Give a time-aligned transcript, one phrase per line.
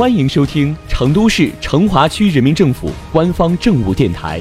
[0.00, 4.40] 欢迎收听成都市成华区人民政府官方政务电台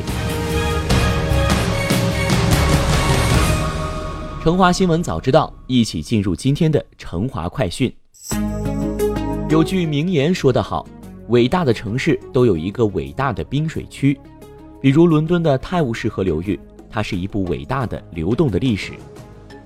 [4.41, 7.93] 《成华新闻早知道》，一起进入今天的成华快讯。
[9.49, 10.87] 有句名言说得好
[11.27, 14.17] ：“伟大的城市都有一个伟大的滨水区。”
[14.81, 16.57] 比如伦敦的泰晤士河流域，
[16.89, 18.93] 它是一部伟大的流动的历史；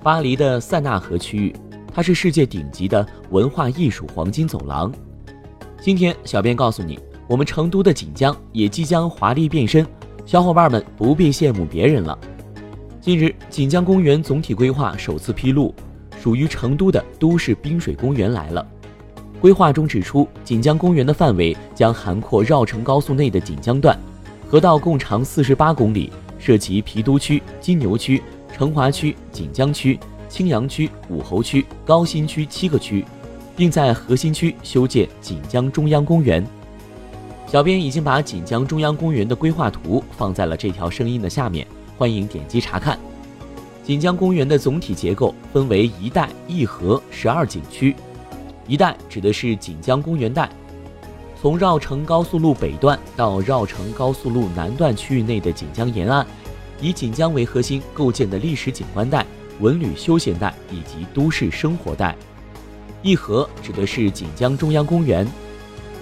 [0.02, 1.54] 巴黎的塞纳河区域，
[1.94, 4.92] 它是世界顶级的文化艺术黄金走廊。
[5.84, 6.98] 今天，小编告诉你，
[7.28, 9.86] 我们成都的锦江也即将华丽变身，
[10.24, 12.18] 小伙伴们不必羡慕别人了。
[13.02, 15.74] 近日，锦江公园总体规划首次披露，
[16.18, 18.66] 属于成都的都市滨水公园来了。
[19.42, 23.94] 规划中指出，锦江公园的范围将涵括绕城高速内的锦江段，
[24.48, 33.04] 河道共长四十八公里，涉及郫都区、金牛区、成华区、锦江区、青羊区、武侯区、高新区七个区。
[33.56, 36.44] 并在核心区修建锦江中央公园。
[37.46, 42.98] 小编已经把锦江中央公园的规划图放在了这条声音的下面，欢迎点击查看。
[43.84, 47.94] 锦江公园的总体结构分为一带一河十二景区。
[48.66, 50.48] 一带指的是锦江公园带，
[51.40, 56.26] 从绕城高速路北段到绕城高速路南段区域内的锦江沿岸，
[56.80, 59.24] 以锦江为核心构建的历史景观带、
[59.60, 62.16] 文旅休闲带以及都市生活带。
[63.04, 65.30] 一河指的是锦江中央公园，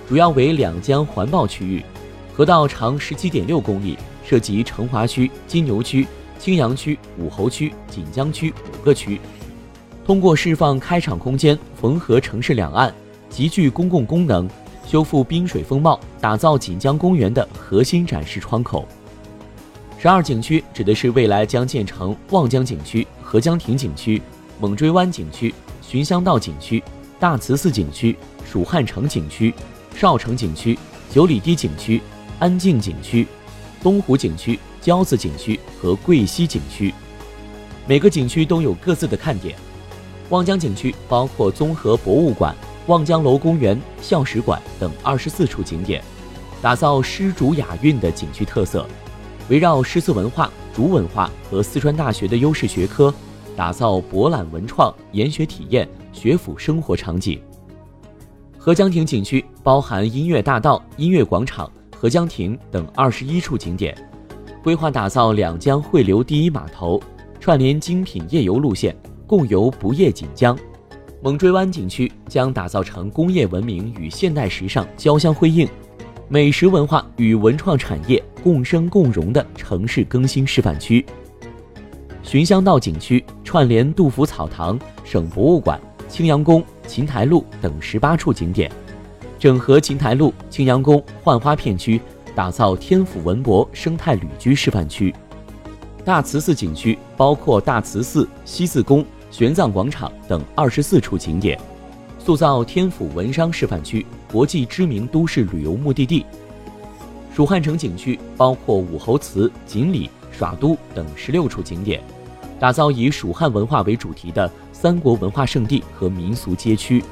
[0.08, 1.84] 主要为两江环抱区域，
[2.33, 6.06] 河道长十七点六公里，涉及成华区、金牛区、
[6.39, 9.20] 青羊区、武侯区、锦江区五个区。
[10.06, 12.95] 通过释放开场空间，缝合城市两岸，
[13.28, 14.48] 极具公共功能，
[14.86, 18.86] 修复滨水风貌，打造锦江公园的核心展示窗口。
[19.98, 24.23] 十二景区指的是未来将建成望江景区、合江亭景区、
[24.61, 25.53] 猛追湾景区。
[25.93, 26.83] 寻香道景区、
[27.21, 28.17] 大慈寺景区、
[28.51, 29.53] 蜀汉城景区、
[29.95, 30.79] 少城景区、
[31.11, 32.01] 九里堤景区、
[32.39, 33.29] 安静景区、
[33.83, 36.95] 东湖景区、交子景区和桂溪景区，
[37.86, 39.55] 每个景区都有各自的看点。
[40.30, 46.03] 望江景区包括综合博物馆、望江楼公园、校史馆等二十四处景点，
[46.63, 48.89] 打造诗竹雅韵的景区特色，
[49.51, 53.14] 围绕诗词文化、竹文化和四川大学的优势学科。
[53.57, 57.40] 打造博览文创、研学体验、学府生活场景。
[58.57, 63.96] 合江亭景区包含音乐大道、音乐广场、合江亭等二十一处景点，
[64.62, 67.01] 规划打造两江汇流第一码头，
[67.41, 68.96] 串联精品夜游路线，
[69.27, 70.58] 共游不夜锦江。
[71.20, 75.68] 猛追湾景区将打造成工业文明与现代时尚交相辉映、
[76.29, 81.05] 美食文化与文创产业共生共荣的城市更新示范区。
[82.23, 85.79] 寻香道景区串联杜甫草堂、省博物馆、
[86.09, 88.71] 青羊宫、琴台路等十八处景点，
[89.39, 92.01] 整合琴台路、青羊宫、浣花片区，
[92.35, 95.13] 打造天府文博生态旅居示范区。
[96.05, 101.59] 大慈寺景区包括大慈寺、西寺宫、玄奘广场等二十四处景点，
[102.19, 106.25] 塑造天府文商示范区，国际知名都市旅游目的地。
[107.35, 112.03] 蜀汉城景区包括武侯祠、锦里、耍都等十六处景点。
[112.59, 117.03] 打造以蜀汉文化为主题的三国文化胜地和民俗街区。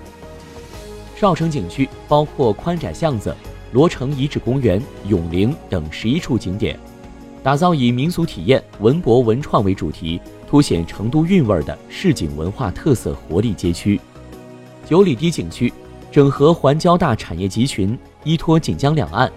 [1.16, 3.34] 少城景区包括宽窄巷子、
[3.72, 6.78] 罗城遗址公园、永陵等十一处景点，
[7.42, 14.00] 打造以民俗体验、文博文创为主题，凸显成都韵味的市井文化特色活力街区。
[14.86, 15.72] 九里堤景区
[16.12, 19.30] 整合环交大产业集群，依托锦江两岸，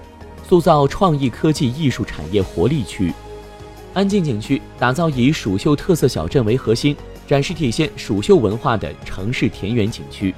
[0.48, 3.12] 塑造创意科技艺术产业活力区。
[3.94, 6.96] 安静景区打造以蜀绣特色小镇为核心，
[7.28, 10.34] 展示体现蜀绣文化的城市田园景区。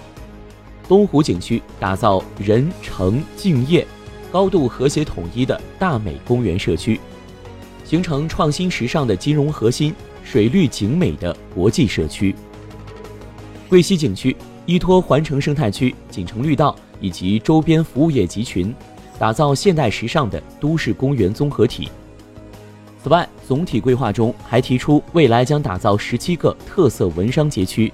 [0.89, 3.87] 东湖景区打造人城敬业
[4.29, 6.99] 高度和谐统一的大美公园社区，
[7.85, 12.35] 形成创新时尚的金融核心、水绿景美的国际社区。
[13.69, 14.35] 桂溪景区
[14.65, 18.75] 依托环城生态区、锦城绿道以及周边服务业集群，
[19.17, 21.89] 打造现代时尚的都市公园综合体。
[23.05, 27.93] 此外，总体规划中还提出，未来将打造十七个特色文商街区，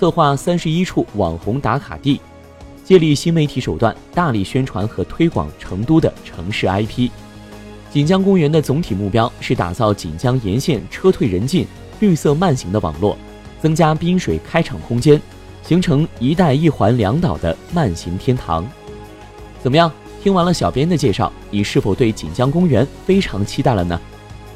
[0.00, 2.18] 策划三十一处网红打卡地，
[2.82, 7.10] 借力新媒体手段，大力宣传和推广成都的城市 IP。
[7.90, 11.66] 锦江公园的总体目标是打造锦江沿线车退人进、
[12.00, 13.18] 绿色慢行的网络，
[13.60, 15.20] 增加滨水开场空间，
[15.62, 18.66] 形成一带一环两岛的慢行天堂。
[19.62, 19.92] 怎么样？
[20.22, 24.00] 听完了小编的介绍，你是否对锦江公园非常期待了呢？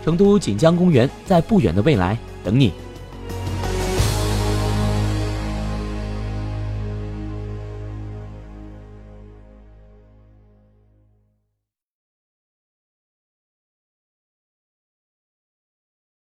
[0.05, 2.73] 成都锦江公园在不远的未来等你。